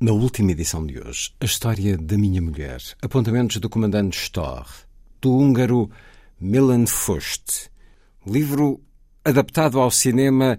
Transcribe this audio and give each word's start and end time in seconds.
Na 0.00 0.12
última 0.12 0.52
edição 0.52 0.86
de 0.86 0.96
hoje, 0.96 1.32
a 1.40 1.44
história 1.44 1.98
da 1.98 2.16
minha 2.16 2.40
mulher, 2.40 2.80
apontamentos 3.02 3.56
do 3.56 3.68
comandante 3.68 4.16
Storr, 4.16 4.64
do 5.20 5.32
húngaro 5.32 5.90
Milan 6.40 6.86
Fust, 6.86 7.68
livro 8.24 8.80
adaptado 9.24 9.80
ao 9.80 9.90
cinema 9.90 10.56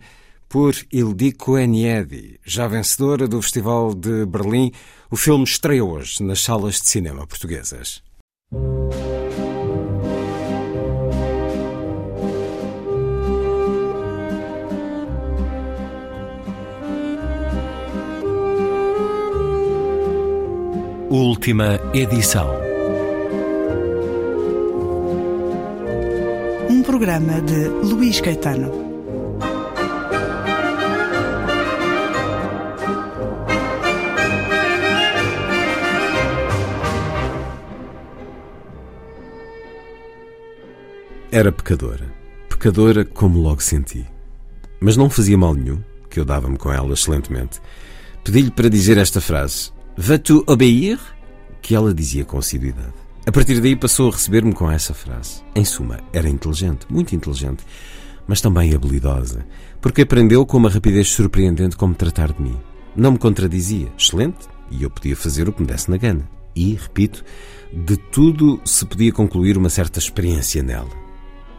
por 0.50 0.76
Ildiko 0.92 1.58
Eniedi, 1.58 2.38
já 2.44 2.68
vencedora 2.68 3.30
do 3.30 3.42
Festival 3.42 3.96
de 3.96 4.26
Berlim. 4.26 4.74
O 5.10 5.16
filme 5.16 5.46
estreia 5.46 5.86
hoje 5.86 6.22
nas 6.22 6.42
salas 6.42 6.82
de 6.82 6.90
cinema 6.90 7.26
portuguesas. 7.26 8.04
Última 21.50 21.80
edição. 21.96 22.48
Um 26.70 26.84
programa 26.84 27.42
de 27.42 27.68
Luís 27.92 28.22
Caetano. 28.22 28.72
Era 41.32 41.52
pecadora. 41.52 42.14
Pecadora 42.48 43.04
como 43.04 43.40
logo 43.40 43.64
senti. 43.64 44.06
Mas 44.80 44.96
não 44.96 45.10
fazia 45.10 45.36
mal 45.36 45.56
nenhum, 45.56 45.82
que 46.12 46.20
eu 46.20 46.26
dava-me 46.26 46.60
com 46.60 46.72
ela 46.72 46.94
excelentemente. 46.94 47.60
Pedi-lhe 48.24 48.52
para 48.52 48.70
dizer 48.70 49.00
esta 49.00 49.20
frase: 49.20 49.72
Vas-tu 49.98 50.44
obéir? 50.46 51.00
Que 51.70 51.76
ela 51.76 51.94
dizia 51.94 52.26
com 52.26 52.40
assiduidade. 52.40 52.96
A 53.28 53.32
partir 53.32 53.62
daí 53.62 53.76
passou 53.76 54.10
a 54.10 54.12
receber-me 54.12 54.54
com 54.54 54.72
essa 54.72 54.92
frase. 54.92 55.44
Em 55.54 55.64
suma, 55.64 56.00
era 56.12 56.28
inteligente, 56.28 56.88
muito 56.90 57.16
inteligente, 57.16 57.64
mas 58.28 58.42
também 58.42 58.74
habilidosa, 58.74 59.46
porque 59.80 60.02
aprendeu 60.02 60.44
com 60.48 60.58
uma 60.58 60.72
rapidez 60.72 61.10
surpreendente 61.10 61.78
como 61.78 61.94
tratar 61.94 62.34
de 62.34 62.42
mim. 62.42 62.58
Não 62.96 63.12
me 63.12 63.20
contradizia, 63.20 63.94
excelente, 63.96 64.48
e 64.72 64.82
eu 64.82 64.90
podia 64.90 65.16
fazer 65.16 65.48
o 65.48 65.54
que 65.54 65.62
me 65.62 65.68
desse 65.68 65.92
na 65.92 65.98
gana. 65.98 66.28
E, 66.56 66.74
repito, 66.74 67.24
de 67.72 67.98
tudo 67.98 68.60
se 68.66 68.84
podia 68.84 69.12
concluir 69.12 69.56
uma 69.56 69.70
certa 69.70 70.00
experiência 70.00 70.64
nela. 70.64 70.90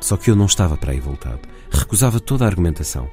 Só 0.01 0.17
que 0.17 0.29
eu 0.29 0.35
não 0.35 0.47
estava 0.47 0.77
para 0.77 0.91
aí 0.91 0.99
voltado. 0.99 1.43
Recusava 1.71 2.19
toda 2.19 2.45
a 2.45 2.49
argumentação. 2.49 3.09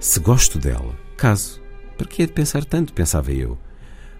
Se 0.00 0.18
gosto 0.18 0.58
dela, 0.58 0.98
caso. 1.16 1.62
Para 1.96 2.08
que 2.08 2.24
é 2.24 2.26
de 2.26 2.32
pensar 2.32 2.64
tanto? 2.64 2.92
Pensava 2.92 3.30
eu. 3.30 3.56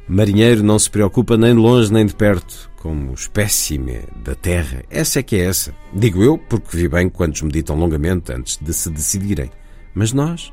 Marinheiro 0.09 0.63
não 0.63 0.79
se 0.79 0.89
preocupa 0.89 1.37
nem 1.37 1.53
de 1.53 1.61
longe 1.61 1.93
nem 1.93 2.07
de 2.07 2.15
perto, 2.15 2.71
como 2.77 3.13
espécime 3.13 4.05
da 4.25 4.37
terra. 4.37 4.85
Essa 4.89 5.19
é 5.19 5.23
que 5.23 5.35
é 5.35 5.47
essa. 5.47 5.75
Digo 5.93 6.23
eu, 6.23 6.39
porque 6.39 6.77
vi 6.77 6.89
bem 6.89 7.09
quantos 7.09 7.43
meditam 7.43 7.77
longamente 7.77 8.33
antes 8.33 8.57
de 8.61 8.73
se 8.73 8.89
decidirem. 8.89 9.51
Mas 9.93 10.13
nós. 10.13 10.53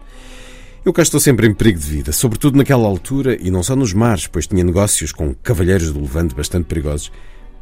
Eu 0.84 0.92
cá 0.92 1.04
estou 1.04 1.20
sempre 1.20 1.48
em 1.48 1.54
perigo 1.54 1.80
de 1.80 1.86
vida, 1.86 2.12
sobretudo 2.12 2.58
naquela 2.58 2.88
altura 2.88 3.38
e 3.40 3.52
não 3.52 3.62
só 3.62 3.76
nos 3.76 3.94
mares, 3.94 4.26
pois 4.26 4.48
tinha 4.48 4.64
negócios 4.64 5.12
com 5.12 5.36
cavalheiros 5.36 5.92
do 5.92 6.02
Levante 6.02 6.34
bastante 6.34 6.66
perigosos. 6.66 7.12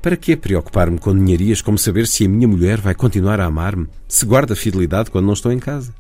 Para 0.02 0.16
que 0.16 0.36
preocupar-me 0.38 0.98
com 0.98 1.14
ninharias 1.14 1.62
como 1.62 1.78
saber 1.78 2.08
se 2.08 2.26
a 2.26 2.30
minha 2.30 2.48
mulher 2.48 2.80
vai 2.80 2.96
continuar 2.96 3.40
a 3.42 3.46
amar-me, 3.46 3.88
se 4.08 4.26
guarda 4.26 4.56
fidelidade 4.56 5.12
quando 5.12 5.26
não 5.26 5.34
estou 5.34 5.52
em 5.52 5.60
casa? 5.60 5.94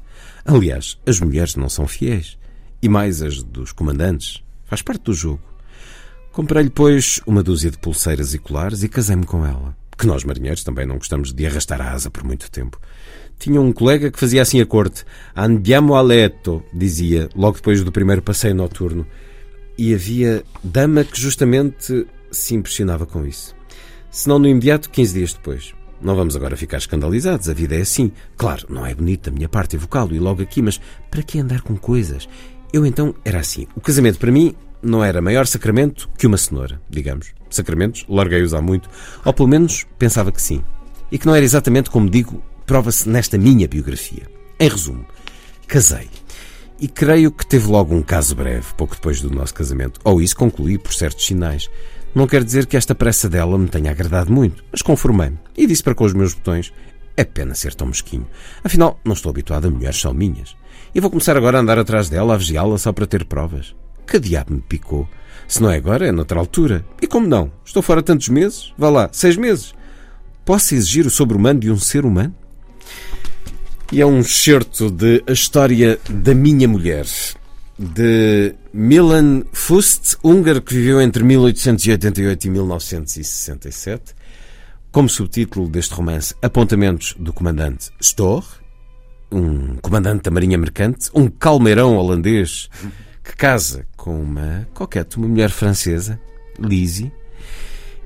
Aliás, 0.45 0.97
as 1.05 1.19
mulheres 1.19 1.55
não 1.57 1.67
são 1.67 1.85
fiéis. 1.85 2.37
E 2.81 2.87
mais 2.87 3.21
as 3.21 3.43
dos 3.43 3.73
comandantes. 3.73 4.41
Faz 4.65 4.81
parte 4.81 5.03
do 5.03 5.13
jogo. 5.13 5.50
Comprei-lhe, 6.31 6.69
pois, 6.69 7.19
uma 7.27 7.43
dúzia 7.43 7.69
de 7.69 7.77
pulseiras 7.77 8.33
e 8.33 8.39
colares 8.39 8.83
e 8.83 8.89
casei-me 8.89 9.25
com 9.25 9.45
ela. 9.45 9.75
Que 9.97 10.07
nós, 10.07 10.23
marinheiros, 10.23 10.63
também 10.63 10.85
não 10.85 10.97
gostamos 10.97 11.33
de 11.33 11.45
arrastar 11.45 11.81
a 11.81 11.91
asa 11.91 12.09
por 12.09 12.23
muito 12.23 12.49
tempo. 12.49 12.79
Tinha 13.37 13.59
um 13.59 13.73
colega 13.73 14.09
que 14.09 14.19
fazia 14.19 14.41
assim 14.41 14.61
a 14.61 14.65
corte. 14.65 15.03
Andiamo 15.35 15.93
a 15.93 16.01
letto, 16.01 16.63
dizia, 16.73 17.27
logo 17.35 17.57
depois 17.57 17.83
do 17.83 17.91
primeiro 17.91 18.21
passeio 18.21 18.55
noturno. 18.55 19.05
E 19.77 19.93
havia 19.93 20.43
dama 20.63 21.03
que 21.03 21.19
justamente 21.19 22.07
se 22.31 22.55
impressionava 22.55 23.05
com 23.05 23.25
isso. 23.25 23.53
Se 24.09 24.29
não 24.29 24.39
no 24.39 24.47
imediato, 24.47 24.89
15 24.89 25.13
dias 25.13 25.33
depois. 25.33 25.73
Não 26.01 26.15
vamos 26.15 26.35
agora 26.35 26.55
ficar 26.55 26.77
escandalizados, 26.77 27.49
a 27.49 27.53
vida 27.53 27.75
é 27.75 27.81
assim. 27.81 28.11
Claro, 28.37 28.67
não 28.69 28.85
é 28.85 28.95
bonito 28.95 29.29
da 29.29 29.35
minha 29.35 29.49
parte 29.49 29.75
evocá-lo 29.75 30.15
e 30.15 30.19
logo 30.19 30.41
aqui, 30.41 30.61
mas 30.61 30.79
para 31.09 31.23
que 31.23 31.39
andar 31.39 31.61
com 31.61 31.75
coisas? 31.75 32.27
Eu 32.71 32.85
então 32.85 33.13
era 33.25 33.39
assim. 33.39 33.67
O 33.75 33.81
casamento 33.81 34.17
para 34.17 34.31
mim 34.31 34.55
não 34.81 35.03
era 35.03 35.21
maior 35.21 35.45
sacramento 35.45 36.09
que 36.17 36.27
uma 36.27 36.37
cenoura, 36.37 36.81
digamos. 36.89 37.33
Sacramentos, 37.49 38.05
larguei-os 38.07 38.53
há 38.53 38.61
muito, 38.61 38.89
ou 39.23 39.33
pelo 39.33 39.47
menos 39.47 39.85
pensava 39.97 40.31
que 40.31 40.41
sim. 40.41 40.63
E 41.11 41.17
que 41.17 41.25
não 41.25 41.35
era 41.35 41.45
exatamente 41.45 41.89
como 41.89 42.09
digo, 42.09 42.41
prova-se 42.65 43.07
nesta 43.07 43.37
minha 43.37 43.67
biografia. 43.67 44.23
Em 44.59 44.69
resumo, 44.69 45.05
casei. 45.67 46.09
E 46.79 46.87
creio 46.87 47.31
que 47.31 47.45
teve 47.45 47.67
logo 47.67 47.93
um 47.93 48.01
caso 48.01 48.35
breve, 48.35 48.73
pouco 48.75 48.95
depois 48.95 49.21
do 49.21 49.29
nosso 49.29 49.53
casamento. 49.53 49.99
Ou 50.03 50.21
isso 50.21 50.35
concluí 50.35 50.77
por 50.77 50.93
certos 50.93 51.25
sinais. 51.25 51.69
Não 52.15 52.27
quer 52.27 52.43
dizer 52.43 52.65
que 52.65 52.75
esta 52.75 52.95
pressa 52.95 53.29
dela 53.29 53.57
me 53.57 53.67
tenha 53.67 53.91
agradado 53.91 54.31
muito, 54.31 54.63
mas 54.71 54.81
conformei-me 54.81 55.37
e 55.55 55.67
disse 55.67 55.83
para 55.83 55.95
com 55.95 56.03
os 56.03 56.13
meus 56.13 56.33
botões: 56.33 56.73
é 57.15 57.23
pena 57.23 57.53
ser 57.53 57.75
tão 57.75 57.87
mesquinho. 57.87 58.27
Afinal, 58.63 58.99
não 59.05 59.13
estou 59.13 59.29
habituado 59.29 59.67
a 59.67 59.69
mulheres 59.69 59.97
só 59.97 60.13
minhas. 60.13 60.55
E 60.93 60.99
vou 60.99 61.09
começar 61.09 61.37
agora 61.37 61.57
a 61.57 61.61
andar 61.61 61.77
atrás 61.77 62.09
dela, 62.09 62.33
a 62.33 62.37
vigiá-la 62.37 62.77
só 62.77 62.91
para 62.91 63.05
ter 63.05 63.25
provas. 63.25 63.75
Que 64.11 64.19
diabo 64.19 64.53
me 64.53 64.59
picou? 64.59 65.07
Se 65.47 65.61
não 65.61 65.71
é 65.71 65.77
agora, 65.77 66.05
é 66.05 66.11
noutra 66.11 66.37
altura. 66.37 66.85
E 67.01 67.07
como 67.07 67.25
não? 67.25 67.49
Estou 67.63 67.81
fora 67.81 68.03
tantos 68.03 68.27
meses? 68.27 68.73
Vá 68.77 68.89
lá, 68.89 69.09
seis 69.13 69.37
meses. 69.37 69.73
Posso 70.43 70.75
exigir 70.75 71.05
o 71.05 71.09
sobre-humano 71.09 71.61
de 71.61 71.71
um 71.71 71.77
ser 71.77 72.03
humano? 72.03 72.35
E 73.89 74.01
é 74.01 74.05
um 74.05 74.19
excerto 74.19 74.91
de 74.91 75.23
A 75.25 75.31
História 75.31 75.97
da 76.09 76.35
Minha 76.35 76.67
Mulher, 76.67 77.05
de 77.79 78.53
Milan 78.73 79.43
Fust, 79.53 80.17
húngaro 80.21 80.61
que 80.61 80.73
viveu 80.73 80.99
entre 80.99 81.23
1888 81.23 82.47
e 82.47 82.49
1967. 82.49 84.13
Como 84.91 85.07
subtítulo 85.07 85.69
deste 85.69 85.93
romance, 85.93 86.35
Apontamentos 86.41 87.15
do 87.17 87.31
Comandante 87.31 87.91
Storr, 88.01 88.43
um 89.31 89.77
comandante 89.77 90.23
da 90.23 90.31
Marinha 90.31 90.57
Mercante, 90.57 91.09
um 91.15 91.29
calmeirão 91.29 91.95
holandês 91.95 92.69
que 93.23 93.35
casa 93.35 93.85
com 94.01 94.19
uma 94.19 94.67
coquete, 94.73 95.17
uma 95.17 95.27
mulher 95.27 95.51
francesa, 95.51 96.19
Lizzie. 96.59 97.11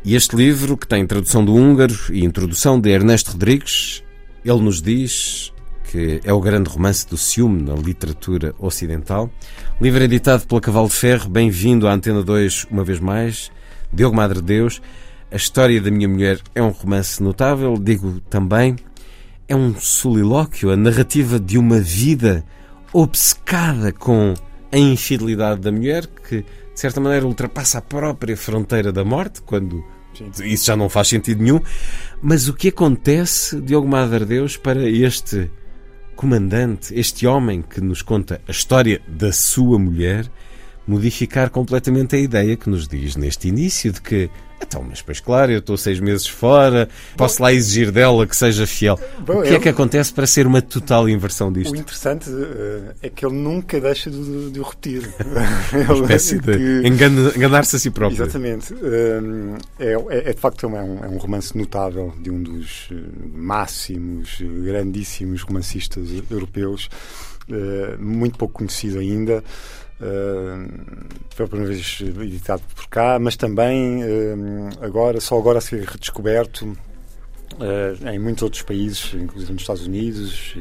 E 0.04 0.14
este 0.14 0.36
livro, 0.36 0.76
que 0.76 0.86
tem 0.86 1.08
tradução 1.08 1.44
do 1.44 1.56
húngaro 1.56 1.96
e 2.12 2.26
introdução 2.26 2.78
de 2.78 2.90
Ernesto 2.90 3.32
Rodrigues, 3.32 4.04
ele 4.44 4.60
nos 4.60 4.82
diz 4.82 5.54
que 5.90 6.20
é 6.26 6.34
o 6.34 6.42
grande 6.42 6.70
romance 6.70 7.08
do 7.08 7.16
ciúme 7.16 7.62
na 7.62 7.76
literatura 7.76 8.54
ocidental. 8.60 9.32
Livro 9.80 10.04
editado 10.04 10.46
pela 10.46 10.60
Cavalo 10.60 10.90
de 10.90 10.96
Ferro, 10.96 11.30
bem-vindo 11.30 11.88
à 11.88 11.94
Antena 11.94 12.22
2 12.22 12.68
uma 12.70 12.84
vez 12.84 13.00
mais. 13.00 13.50
Diogo 13.94 14.18
Madre 14.18 14.42
Deus. 14.42 14.82
A 15.32 15.38
história 15.38 15.80
da 15.80 15.90
minha 15.90 16.10
mulher 16.10 16.42
é 16.54 16.62
um 16.62 16.72
romance 16.72 17.24
notável, 17.24 17.76
digo 17.80 18.20
também. 18.30 18.76
É 19.48 19.56
um 19.56 19.74
solilóquio, 19.80 20.72
a 20.72 20.76
narrativa 20.76 21.40
de 21.40 21.58
uma 21.58 21.80
vida 21.80 22.44
obcecada 22.92 23.94
com 23.94 24.34
a 24.72 24.78
infidelidade 24.78 25.62
da 25.62 25.72
mulher, 25.72 26.08
que 26.08 26.42
de 26.42 26.80
certa 26.80 27.00
maneira 27.00 27.26
ultrapassa 27.26 27.78
a 27.78 27.82
própria 27.82 28.36
fronteira 28.36 28.92
da 28.92 29.04
morte, 29.04 29.42
quando 29.42 29.84
isso 30.44 30.66
já 30.66 30.76
não 30.76 30.90
faz 30.90 31.08
sentido 31.08 31.42
nenhum. 31.42 31.62
Mas 32.22 32.48
o 32.48 32.54
que 32.54 32.70
acontece, 32.70 33.60
Diogo 33.62 33.88
Madre 33.88 34.26
Deus, 34.26 34.58
para 34.58 34.88
este 34.90 35.50
comandante, 36.16 36.98
este 36.98 37.28
homem 37.28 37.62
que 37.62 37.82
nos 37.82 38.02
conta 38.02 38.42
a 38.48 38.52
história 38.52 39.02
da 39.08 39.32
sua 39.32 39.78
mulher, 39.78 40.30
modificar 40.88 41.50
completamente 41.50 42.16
a 42.16 42.20
ideia 42.20 42.56
que 42.56 42.70
nos 42.70 42.88
diz 42.88 43.16
neste 43.16 43.48
início 43.48 43.92
de 43.92 44.02
que 44.02 44.30
então, 44.68 44.84
mas 44.88 45.02
pois 45.02 45.20
claro, 45.20 45.52
eu 45.52 45.60
estou 45.60 45.78
seis 45.78 46.00
meses 46.00 46.28
fora, 46.28 46.90
posso 47.16 47.42
lá 47.42 47.54
exigir 47.54 47.92
dela 47.92 48.26
que 48.26 48.36
seja 48.36 48.66
fiel. 48.66 49.00
Bom, 49.20 49.40
o 49.40 49.44
que 49.44 49.54
é 49.54 49.60
que 49.60 49.70
acontece 49.70 50.14
para 50.14 50.26
ser 50.26 50.48
uma 50.48 50.62
total 50.62 51.08
inversão 51.08 51.52
disto? 51.52 51.74
O 51.74 51.78
interessante 51.78 52.30
uh, 52.30 52.94
é 53.02 53.10
que 53.10 53.26
ele 53.26 53.36
nunca 53.36 53.80
deixa 53.80 54.10
de, 54.10 54.52
de 54.52 54.60
o 54.60 54.64
repetir. 54.64 55.10
uma 55.74 56.02
espécie 56.02 56.40
de 56.40 56.58
que... 56.58 56.88
enganar-se 56.88 57.76
a 57.76 57.80
si 57.80 57.92
próprio. 57.92 58.24
Exatamente. 58.24 58.74
Uh, 58.74 59.58
é, 59.80 59.94
é, 59.94 60.30
é, 60.30 60.34
de 60.34 60.40
facto 60.40 60.66
é 60.66 60.70
um, 60.70 61.06
é 61.06 61.08
um 61.08 61.18
romance 61.18 61.58
notável 61.58 62.14
de 62.20 62.30
um 62.30 62.42
dos 62.42 62.90
eh, 62.92 62.96
máximos, 63.34 64.42
grandíssimos 64.42 65.42
romancistas 65.42 66.10
europeus, 66.30 66.90
muito 68.00 68.38
pouco 68.38 68.56
conhecido 68.56 69.00
ainda. 69.00 69.44
Uh, 69.96 70.68
pela 71.38 71.48
primeira 71.48 71.74
vez 71.74 72.02
editado 72.02 72.62
por 72.76 72.88
cá, 72.88 73.18
mas 73.18 73.38
também 73.38 74.04
uh, 74.04 74.70
agora, 74.82 75.22
só 75.22 75.38
agora 75.38 75.60
a 75.60 75.62
ser 75.62 75.86
redescoberto 75.86 76.66
uh, 76.66 78.10
em 78.10 78.20
muitos 78.20 78.44
outros 78.44 78.62
países, 78.62 79.14
inclusive 79.14 79.54
nos 79.54 79.62
Estados 79.62 79.86
Unidos, 79.86 80.54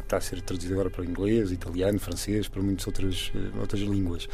está 0.00 0.16
a 0.16 0.20
ser 0.20 0.40
traduzido 0.42 0.74
agora 0.74 0.90
para 0.90 1.04
inglês, 1.04 1.52
italiano, 1.52 1.98
francês, 2.00 2.48
para 2.48 2.60
muitas 2.60 2.84
outras, 2.86 3.32
outras 3.60 3.80
línguas. 3.82 4.28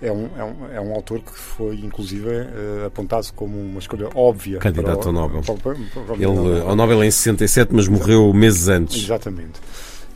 é 0.00 0.10
um, 0.10 0.30
é 0.36 0.44
um, 0.44 0.72
é 0.76 0.80
um 0.80 0.94
autor 0.94 1.20
que 1.20 1.32
foi, 1.32 1.76
inclusive, 1.76 2.26
uh, 2.26 2.86
apontado 2.86 3.26
como 3.34 3.58
uma 3.58 3.80
escolha 3.80 4.08
óbvia. 4.14 4.60
Candidato 4.60 4.98
para 5.00 5.08
ao 5.08 5.12
Nobel. 5.12 5.42
Para, 5.42 5.56
para, 5.56 6.02
para, 6.04 6.14
Ele, 6.14 6.60
ao 6.62 6.74
Nobel 6.74 7.04
em 7.04 7.10
67, 7.10 7.74
mas 7.74 7.86
morreu 7.86 8.32
meses 8.32 8.68
antes. 8.68 9.04
Exatamente. 9.04 9.60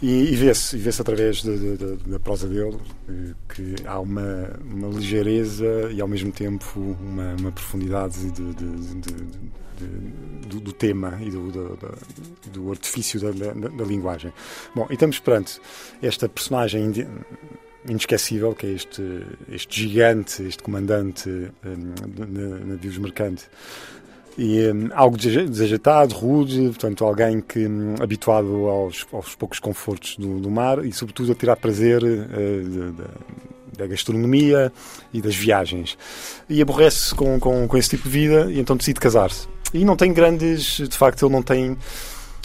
E, 0.00 0.32
e 0.32 0.36
vê-se 0.36 0.76
vê 0.76 0.90
através 0.90 1.42
de, 1.42 1.58
de, 1.58 1.76
de, 1.76 1.96
da 2.08 2.20
prosa 2.20 2.46
dele 2.46 2.78
que 3.52 3.74
há 3.84 3.98
uma, 3.98 4.50
uma 4.64 4.88
ligeireza 4.88 5.90
e, 5.92 6.00
ao 6.00 6.06
mesmo 6.06 6.30
tempo, 6.30 6.96
uma, 7.00 7.34
uma 7.34 7.50
profundidade 7.50 8.30
do, 8.30 8.52
do, 10.60 10.72
tema 10.72 11.18
e 11.20 11.30
do, 11.30 11.50
do, 11.50 11.78
do 12.52 12.70
artifício 12.70 13.20
da, 13.20 13.32
da, 13.32 13.52
da, 13.68 13.84
linguagem. 13.84 14.32
Bom, 14.72 14.86
e 14.88 14.92
estamos 14.92 15.18
perante 15.18 15.60
esta 16.00 16.28
personagem 16.28 16.92
inesquecível, 17.88 18.54
que 18.54 18.66
é 18.66 18.70
este, 18.70 19.02
este 19.50 19.82
gigante, 19.82 20.44
este 20.44 20.62
comandante 20.62 21.28
um, 21.28 21.92
de 22.24 22.64
navios 22.66 22.98
mercante, 22.98 23.44
e 24.38 24.70
um, 24.70 24.88
algo 24.94 25.16
desajeitado, 25.16 26.14
rude, 26.14 26.68
portanto, 26.68 27.04
alguém 27.04 27.40
que 27.40 27.66
um, 27.66 27.96
habituado 28.00 28.68
aos, 28.68 29.04
aos, 29.12 29.34
poucos 29.34 29.58
confortos 29.58 30.16
do, 30.16 30.38
do, 30.38 30.48
mar 30.48 30.84
e, 30.84 30.92
sobretudo, 30.92 31.32
a 31.32 31.34
tirar 31.34 31.56
prazer 31.56 32.00
uh, 32.04 32.94
da 33.76 33.86
gastronomia 33.88 34.72
e 35.12 35.20
das 35.20 35.34
viagens. 35.34 35.98
E 36.48 36.62
aborrece 36.62 37.12
com, 37.16 37.40
com, 37.40 37.66
com, 37.66 37.76
esse 37.76 37.90
tipo 37.90 38.04
de 38.04 38.10
vida 38.10 38.46
e 38.48 38.60
então 38.60 38.76
decide 38.76 39.00
casar-se. 39.00 39.48
E 39.74 39.84
não 39.84 39.96
tem 39.96 40.12
grandes, 40.12 40.76
de 40.88 40.96
facto, 40.96 41.26
ele 41.26 41.32
não 41.32 41.42
tem 41.42 41.76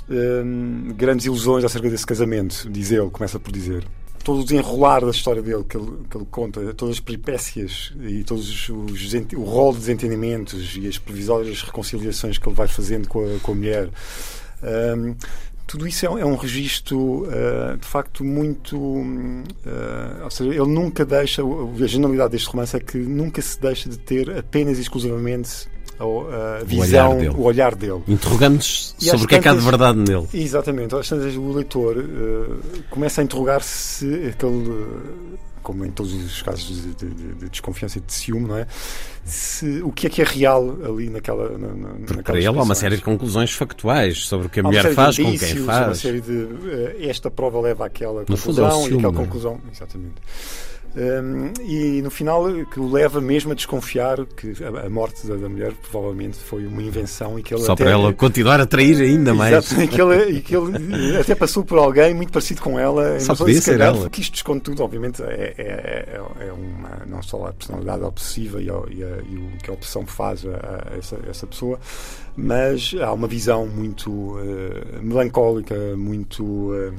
um, 0.10 0.94
grandes 0.96 1.28
ilusões 1.28 1.64
acerca 1.64 1.92
desse 1.92 2.08
casamento, 2.08 2.68
diz 2.72 2.92
ele, 2.92 3.10
começa 3.12 3.40
por 3.40 3.52
dizer 3.52 3.86
todo 4.24 4.40
o 4.40 4.44
desenrolar 4.44 5.02
da 5.02 5.12
história 5.12 5.42
dele 5.42 5.64
que 5.64 5.78
ele, 5.78 5.92
que 6.10 6.18
ele 6.18 6.26
conta, 6.32 6.74
todas 6.74 6.96
as 6.96 7.00
peripécias 7.00 7.94
e 8.02 8.24
todos 8.24 8.50
os, 8.50 8.70
os, 8.70 9.14
o 9.36 9.44
rol 9.44 9.74
de 9.74 9.80
desentendimentos 9.80 10.78
e 10.78 10.88
as 10.88 10.98
previsórias 10.98 11.62
reconciliações 11.62 12.38
que 12.38 12.48
ele 12.48 12.56
vai 12.56 12.68
fazendo 12.68 13.08
com 13.08 13.24
a, 13.24 13.40
com 13.40 13.52
a 13.52 13.56
mulher. 13.56 13.90
Um, 14.64 15.16
tudo 15.66 15.88
isso 15.88 16.06
é, 16.06 16.22
é 16.22 16.26
um 16.26 16.36
registro 16.36 17.24
uh, 17.24 17.78
de 17.78 17.86
facto 17.86 18.24
muito. 18.24 18.78
Uh, 18.78 20.24
ou 20.24 20.30
seja, 20.30 20.50
ele 20.50 20.68
nunca 20.68 21.06
deixa. 21.06 21.42
A 21.42 21.88
genialidade 21.88 22.32
deste 22.32 22.48
romance 22.50 22.76
é 22.76 22.80
que 22.80 22.98
nunca 22.98 23.42
se 23.42 23.60
deixa 23.60 23.90
de 23.90 23.98
ter 23.98 24.38
apenas 24.38 24.78
e 24.78 24.82
exclusivamente 24.82 25.68
a 26.00 26.64
visão, 26.64 27.12
o 27.12 27.14
olhar 27.14 27.16
dele. 27.16 27.30
O 27.30 27.42
olhar 27.44 27.76
dele. 27.76 28.04
Interrogando-nos 28.08 28.96
sobre 29.00 29.26
o 29.26 29.28
que 29.28 29.36
é 29.36 29.40
que 29.40 29.48
há 29.48 29.54
de 29.54 29.60
verdade 29.60 30.00
nele. 30.00 30.28
Exatamente. 30.34 30.96
Às 30.96 31.08
tantas, 31.08 31.36
o 31.36 31.52
leitor 31.52 31.98
uh, 31.98 32.84
começa 32.90 33.22
a 33.22 33.24
interrogar-se 33.24 33.94
se 33.94 34.28
aquele. 34.28 34.86
Como 35.62 35.86
em 35.86 35.92
todos 35.92 36.14
os 36.14 36.42
casos 36.42 36.66
de, 36.66 36.94
de, 36.94 37.34
de, 37.36 37.50
desconfiança 37.50 37.98
e 37.98 38.02
de 38.02 38.12
ciúme, 38.12 38.50
não 38.50 38.58
é? 38.58 38.68
Se, 39.24 39.82
o 39.82 39.94
que 39.94 40.08
é 40.08 40.10
que 40.10 40.22
é 40.22 40.26
real 40.26 40.78
ali 40.84 41.10
naquela. 41.10 41.58
Na, 41.58 41.70
na, 41.70 41.88
Porque 42.06 42.22
para 42.22 42.38
ele 42.38 42.48
há 42.48 42.52
uma 42.52 42.76
série 42.76 42.98
de 42.98 43.02
conclusões 43.02 43.54
factuais 43.54 44.26
sobre 44.26 44.48
o 44.48 44.50
que 44.50 44.60
a 44.60 44.64
mulher 44.64 44.94
faz, 44.94 45.16
com 45.16 45.24
quem 45.24 45.38
faz. 45.38 45.88
Uma 45.88 45.96
série 45.96 46.20
de. 46.20 46.32
Uh, 46.32 47.10
esta 47.10 47.32
prova 47.32 47.62
leva 47.62 47.86
àquela 47.86 48.26
conclusão 48.26 48.40
fundo 48.40 48.66
é 48.66 48.72
ciúme, 48.72 48.96
e 48.96 48.98
aquela 48.98 49.14
é? 49.14 49.26
conclusão. 49.26 49.62
Exatamente. 49.72 50.16
Um, 50.96 51.54
e 51.60 52.04
no 52.04 52.12
final 52.12 52.44
que 52.66 52.80
o 52.80 52.88
leva 52.88 53.20
mesmo 53.20 53.52
a 53.52 53.56
desconfiar 53.56 54.24
que 54.28 54.54
a, 54.64 54.86
a 54.86 54.90
morte 54.92 55.26
da, 55.26 55.36
da, 55.36 55.50
mulher 55.50 55.74
provavelmente 55.90 56.38
foi 56.38 56.68
uma 56.68 56.84
invenção 56.84 57.40
e 57.40 57.42
que 57.42 57.52
ele 57.52 57.64
só 57.64 57.74
até, 57.74 57.84
para 57.84 57.94
ela 57.94 58.14
continuar 58.14 58.62
a 58.62 58.66
trair 58.68 59.02
ainda 59.02 59.34
mais. 59.34 59.54
exato, 59.54 59.82
e 59.82 59.88
que 59.88 60.00
ele, 60.00 60.38
e 60.38 60.42
que 60.42 60.56
ele 60.56 61.18
até 61.18 61.34
passou 61.34 61.66
por 61.66 61.80
alguém 61.80 62.14
muito 62.14 62.32
parecido 62.32 62.62
com 62.62 62.80
ela. 62.80 63.20
Só 63.20 63.36
podia 63.36 63.60
ser 63.60 63.82
ela. 63.82 64.08
que 64.08 64.22
isto 64.22 64.36
esconde 64.36 64.62
tudo 64.62 64.84
obviamente 64.84 65.24
é, 65.24 65.56
é, 65.58 65.64
é, 65.64 66.46
é, 66.48 66.52
uma 66.52 67.04
não 67.08 67.24
só 67.24 67.48
a 67.48 67.54
personalidade 67.54 68.04
obsessiva 68.04 68.62
e, 68.62 68.70
a, 68.70 68.74
e, 68.92 69.04
a, 69.04 69.18
e 69.32 69.38
o 69.38 69.58
que 69.64 69.72
a 69.72 69.74
opção 69.74 70.06
faz 70.06 70.46
a, 70.46 70.50
a 70.50 70.98
essa, 70.98 71.18
essa, 71.28 71.48
pessoa 71.48 71.80
mas 72.38 72.94
há 73.02 73.12
uma 73.12 73.28
visão 73.28 73.66
muito 73.68 74.12
uh, 74.12 75.02
melancólica 75.02 75.76
muito 75.96 76.44
uh, 76.44 76.94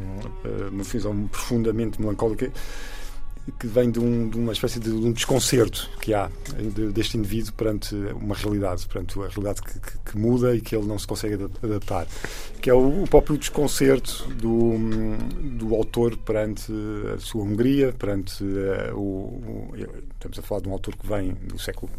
uma 0.71 0.83
visão 0.83 1.29
profundamente 1.29 2.01
melancólica 2.01 2.51
que 3.53 3.67
vem 3.67 3.91
de, 3.91 4.01
um, 4.01 4.29
de, 4.29 4.39
uma 4.39 4.53
espécie 4.53 4.81
de 4.81 4.91
um 4.91 5.13
desconcerto 5.13 5.91
que 6.01 6.15
há 6.15 6.31
de, 6.75 6.91
deste 6.93 7.19
indivíduo 7.19 7.53
perante 7.53 7.95
uma 7.95 8.35
realidade, 8.35 8.87
perante 8.87 9.19
a 9.19 9.29
realidade 9.29 9.61
que, 9.63 9.79
que, 9.79 9.99
que, 10.13 10.19
muda 10.19 10.55
e 10.55 10.61
que 10.61 10.75
ele 10.75 10.87
não 10.87 10.99
se 10.99 11.07
consegue 11.07 11.35
adaptar. 11.63 12.07
Que 12.61 12.71
é 12.71 12.75
o, 12.75 13.03
o 13.03 13.09
próprio 13.09 13.37
desconcerto 13.37 14.27
do, 14.35 14.75
do 15.59 15.75
autor 15.75 16.17
perante 16.17 16.73
a 17.15 17.19
sua 17.19 17.43
Hungria, 17.43 17.93
perante 17.93 18.43
uh, 18.43 18.97
o, 18.97 19.71
o, 19.71 19.75
Estamos 20.25 20.39
a 20.39 20.43
falar 20.43 20.63
de 20.63 20.69
um 20.71 20.73
autor 20.73 20.97
que 20.97 21.07
vem 21.07 21.35
do 21.35 21.59
século 21.59 21.93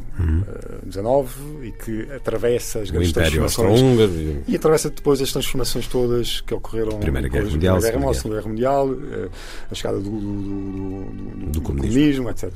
XIX 0.90 1.06
uhum. 1.06 1.60
uh, 1.60 1.64
e 1.64 1.72
que 1.74 2.12
atravessa 2.12 2.80
as 2.80 2.90
grandes 2.90 3.12
transformações. 3.12 4.00
E... 4.00 4.44
e 4.48 4.56
atravessa 4.56 4.90
depois 4.90 5.22
as 5.22 5.32
transformações 5.32 5.88
todas 5.88 6.42
que 6.42 6.52
ocorreram 6.52 6.98
Primeira 6.98 7.28
Guerra 7.28 7.46
Mundial, 7.52 7.76
Primeira 7.76 8.00
Guerra, 8.00 8.14
Segunda 8.16 8.36
Guerra 8.38 8.50
Mundial, 8.50 8.90
uh, 8.90 9.32
a 9.70 9.76
chegada 9.76 10.00
do, 10.00 10.10
do, 10.10 11.04
do 11.12 11.35
do, 11.36 11.62
comunismo. 11.62 12.24
comunismo. 12.24 12.30
etc. 12.30 12.52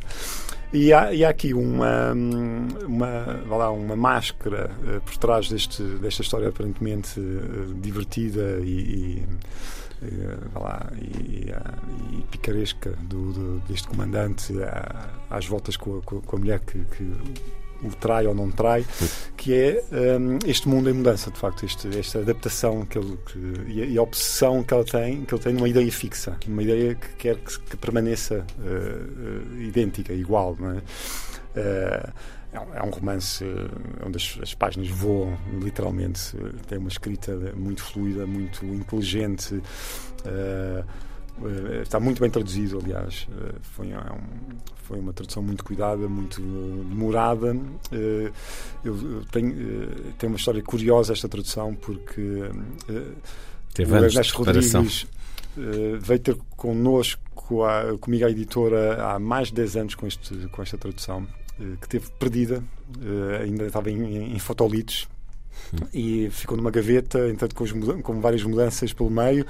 E 0.72 0.94
há, 0.94 1.12
e 1.12 1.26
há, 1.26 1.30
aqui 1.30 1.54
uma, 1.54 2.14
uma, 2.14 3.44
lá, 3.50 3.72
uma 3.72 3.96
máscara 3.96 4.70
uh, 4.84 5.02
por 5.02 5.18
trás 5.18 5.50
deste, 5.50 5.82
desta 5.82 6.22
história 6.22 6.50
aparentemente 6.50 7.20
uh, 7.20 7.74
divertida 7.74 8.60
e, 8.62 8.68
e, 8.70 9.26
uh, 10.04 10.60
lá, 10.60 10.92
e, 10.96 11.50
e, 12.20 12.22
picaresca 12.30 12.92
do, 13.02 13.34
do, 13.34 13.60
deste 13.68 13.88
comandante 13.88 14.54
às 15.28 15.48
voltas 15.48 15.76
com 15.76 15.98
a, 15.98 16.02
com 16.04 16.36
a 16.36 16.40
mulher 16.40 16.60
que, 16.60 16.78
que 16.96 17.14
o 17.84 17.90
trai 17.90 18.28
ou 18.28 18.34
não 18.34 18.52
trai, 18.52 18.86
que 19.38 19.54
é 19.54 19.84
um, 20.20 20.40
este 20.46 20.68
mundo 20.68 20.90
em 20.90 20.94
mudança, 20.94 21.32
de 21.32 21.38
facto, 21.38 21.66
este, 21.66 21.88
esta 21.98 22.20
adaptação 22.20 22.86
que 22.86 22.98
ele, 22.98 23.18
que, 23.26 23.72
e, 23.72 23.82
a, 23.82 23.86
e, 23.86 23.98
a, 23.98 24.02
obsessão 24.02 24.64
que 24.64 24.74
ele 24.74 24.84
tem, 24.84 25.26
que 25.26 25.34
ele 25.34 25.42
tem 25.42 25.54
numa 25.54 25.70
ideia 25.70 25.92
fixa, 25.92 26.38
uma 26.48 26.64
ideia 26.64 26.96
que 26.96 27.16
quer 27.16 27.36
que, 27.38 27.60
que 27.60 27.78
permaneça 27.78 28.46
uh, 28.60 29.58
uh, 29.58 29.62
idêntica, 29.62 30.14
igual, 30.14 30.56
não 30.60 30.72
é? 30.72 30.78
Uh, 30.78 32.14
é 32.52 32.82
um 32.82 32.90
romance 32.90 33.46
onde 34.04 34.18
as, 34.18 34.40
as, 34.42 34.54
páginas 34.56 34.90
voam, 34.90 35.38
literalmente. 35.62 36.36
Tem 36.68 36.80
uma 36.80 36.90
escrita 36.90 37.32
muito 37.56 37.84
fluida, 37.84 38.26
muito 38.26 38.66
inteligente. 38.66 39.54
Uh, 39.54 39.64
eh, 40.26 40.84
está 41.82 42.00
muito 42.00 42.22
bem 42.22 42.30
traduzido, 42.30 42.80
aliás. 42.84 43.28
Eh, 43.32 43.56
foi, 43.62 43.92
é 43.92 43.98
um, 43.98 44.58
foi 44.84 45.00
uma 45.00 45.14
tradução 45.14 45.42
muito 45.44 45.64
cuidada, 45.64 46.08
muito 46.08 46.42
demorada. 46.42 47.56
Eh, 47.92 48.32
eu 48.84 49.24
tenho, 49.32 49.90
tem 50.18 50.28
uma 50.28 50.38
história 50.38 50.62
curiosa 50.62 51.14
esta 51.14 51.28
tradução, 51.28 51.76
porque 51.76 52.50
Teve 53.74 53.92
o 53.92 53.96
Ernesto 53.96 54.38
Rodrigues 54.38 55.08
veio 56.02 56.20
ter 56.20 56.38
connosco, 56.56 57.64
a, 57.64 57.98
comigo 57.98 58.26
à 58.26 58.30
editora, 58.30 59.04
há 59.04 59.20
mais 59.20 59.50
de 59.50 59.56
10 59.56 59.76
anos 59.78 59.96
com, 59.96 60.08
este, 60.08 60.36
com 60.48 60.62
esta 60.62 60.78
tradução, 60.78 61.28
que 61.82 61.90
teve 61.90 62.10
perdida, 62.12 62.64
ainda 63.42 63.66
estava 63.66 63.92
em, 63.92 64.34
em 64.34 64.40
fotolitos 64.40 65.08
e 65.94 66.30
ficou 66.32 66.58
numa 66.58 66.72
gaveta, 66.72 67.30
entanto 67.30 67.56
com, 67.56 68.02
com, 68.02 68.22
várias 68.22 68.44
mudanças 68.44 68.94
pelo 68.94 69.10
meio. 69.10 69.46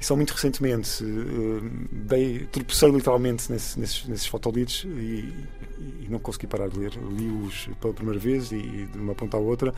E 0.00 0.04
só 0.04 0.14
muito 0.16 0.32
recentemente 0.32 1.02
uh, 1.02 1.60
dei, 1.90 2.46
tropecei 2.50 2.90
literalmente 2.90 3.50
nesse, 3.50 3.78
nesses, 3.78 4.06
nesses 4.06 4.26
fotolitos 4.26 4.84
e, 4.84 5.32
e, 5.78 6.06
não 6.08 6.18
consegui 6.18 6.46
parar 6.46 6.68
de 6.68 6.78
ler. 6.78 6.92
Li-os 7.10 7.68
pela 7.80 7.94
primeira 7.94 8.20
vez 8.20 8.52
e, 8.52 8.56
e, 8.56 8.86
de 8.86 8.98
uma 8.98 9.14
ponta 9.14 9.36
à 9.36 9.40
outra 9.40 9.74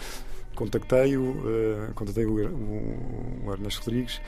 contactei-o, 0.54 1.20
uh, 1.20 1.94
contactei 1.94 2.24
o, 2.24 2.48
o, 2.48 3.42
o 3.44 3.52
Ernesto 3.52 3.80
Rodrigues 3.80 4.20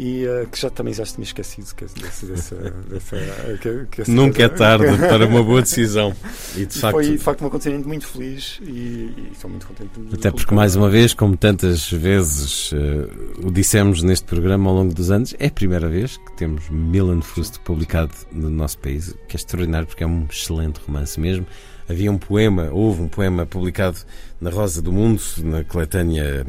e 0.00 0.24
uh, 0.26 0.48
que 0.48 0.58
já 0.58 0.70
também 0.70 0.94
já 0.94 1.04
tinha 1.04 1.22
esquecido 1.22 1.74
que, 1.74 1.84
dessa, 1.84 2.26
dessa, 2.26 2.56
dessa 2.88 3.16
que, 3.60 4.02
que 4.02 4.10
Nunca 4.10 4.44
é 4.44 4.48
tarde 4.48 4.96
para 4.96 5.26
uma 5.26 5.42
boa 5.42 5.60
decisão. 5.60 6.14
E 6.56 6.66
de 6.66 6.78
facto, 6.78 6.94
foi 6.94 7.10
de 7.10 7.18
facto 7.18 7.42
um 7.42 7.46
acontecimento 7.46 7.86
muito 7.86 8.06
feliz 8.06 8.58
e, 8.62 8.64
e 8.66 9.28
estou 9.32 9.48
muito 9.48 9.66
contente. 9.66 9.90
Até 10.12 10.30
porque, 10.30 10.52
mais 10.52 10.74
uma 10.74 10.88
vez, 10.88 11.14
como 11.14 11.36
tantas 11.36 11.90
vezes 11.90 12.72
uh, 12.72 13.46
o 13.46 13.52
dissemos 13.52 14.02
neste 14.02 14.24
programa 14.24 14.68
ao 14.68 14.76
longo 14.76 14.92
dos 14.92 15.10
anos, 15.10 15.34
é 15.38 15.46
a 15.46 15.50
primeira 15.50 15.88
vez 15.88 16.16
que 16.16 16.32
temos 16.32 16.68
Milan 16.70 17.20
Fust 17.20 17.60
publicado 17.60 18.12
no 18.32 18.50
nosso 18.50 18.78
país, 18.78 19.14
que 19.28 19.36
é 19.36 19.38
extraordinário 19.38 19.86
porque 19.86 20.02
é 20.02 20.06
um 20.06 20.26
excelente 20.30 20.80
romance 20.86 21.20
mesmo. 21.20 21.46
Havia 21.88 22.10
um 22.10 22.18
poema, 22.18 22.70
houve 22.72 23.02
um 23.02 23.08
poema 23.08 23.44
publicado 23.44 23.98
na 24.40 24.50
Rosa 24.50 24.80
do 24.80 24.92
Mundo, 24.92 25.22
na 25.38 25.62
coletânea 25.62 26.44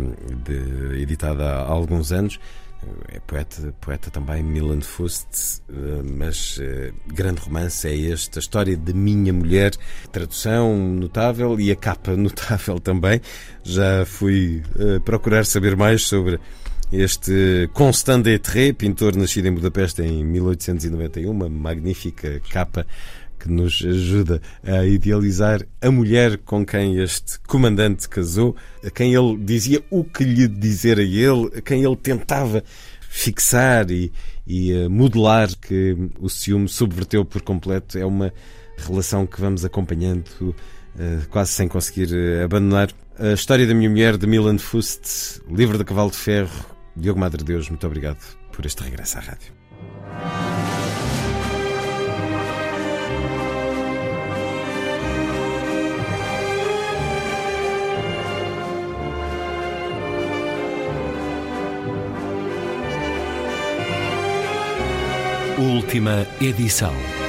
de, 0.45 1.01
editada 1.01 1.43
há 1.43 1.67
alguns 1.67 2.11
anos, 2.11 2.39
é 3.09 3.19
poeta, 3.19 3.73
poeta 3.79 4.09
também, 4.09 4.41
Milan 4.43 4.81
Fust, 4.81 5.61
eh, 5.69 6.01
mas 6.03 6.57
uh, 6.57 6.93
grande 7.07 7.41
romance 7.41 7.87
é 7.87 7.95
este, 7.95 8.37
a 8.37 8.41
história 8.41 8.75
de 8.75 8.93
Minha 8.93 9.31
Mulher, 9.31 9.71
tradução 10.11 10.75
notável 10.77 11.59
e 11.59 11.71
a 11.71 11.75
capa 11.75 12.15
notável 12.17 12.79
também. 12.79 13.21
Já 13.63 14.05
fui 14.05 14.63
uh, 14.75 14.99
procurar 15.01 15.45
saber 15.45 15.75
mais 15.75 16.07
sobre 16.07 16.39
este 16.91 17.69
Constant 17.73 18.25
Etré, 18.27 18.73
pintor 18.73 19.15
nascido 19.15 19.47
em 19.47 19.53
Budapeste 19.53 20.01
em 20.01 20.25
1891, 20.25 21.31
uma 21.31 21.47
magnífica 21.47 22.41
capa 22.49 22.85
que 23.41 23.49
nos 23.49 23.83
ajuda 23.83 24.39
a 24.63 24.85
idealizar 24.85 25.65
a 25.81 25.89
mulher 25.89 26.37
com 26.37 26.63
quem 26.63 26.99
este 26.99 27.39
comandante 27.39 28.07
casou, 28.07 28.55
a 28.85 28.89
quem 28.91 29.15
ele 29.15 29.37
dizia 29.37 29.83
o 29.89 30.03
que 30.03 30.23
lhe 30.23 30.47
dizer 30.47 30.99
a 30.99 31.03
ele, 31.03 31.51
a 31.57 31.61
quem 31.61 31.83
ele 31.83 31.95
tentava 31.95 32.63
fixar 33.09 33.89
e, 33.89 34.11
e 34.45 34.73
uh, 34.73 34.89
modelar 34.89 35.49
que 35.57 35.97
o 36.19 36.29
ciúme 36.29 36.69
subverteu 36.69 37.25
por 37.25 37.41
completo. 37.41 37.97
É 37.97 38.05
uma 38.05 38.31
relação 38.77 39.25
que 39.25 39.41
vamos 39.41 39.65
acompanhando 39.65 40.29
uh, 40.41 40.55
quase 41.29 41.51
sem 41.51 41.67
conseguir 41.67 42.09
uh, 42.13 42.45
abandonar. 42.45 42.89
A 43.17 43.33
história 43.33 43.65
da 43.65 43.73
minha 43.73 43.89
mulher, 43.89 44.17
de 44.17 44.27
Milan 44.27 44.57
Fust, 44.57 45.41
livro 45.49 45.77
de 45.77 45.83
Cavalo 45.83 46.11
de 46.11 46.17
Ferro. 46.17 46.65
Diogo 46.95 47.19
Madre 47.19 47.43
Deus, 47.43 47.69
muito 47.69 47.85
obrigado 47.87 48.19
por 48.51 48.65
este 48.65 48.83
regresso 48.83 49.17
à 49.17 49.21
rádio. 49.21 49.60
Última 65.61 66.25
edição. 66.41 67.20